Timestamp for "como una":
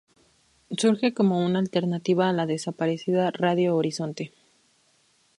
1.13-1.59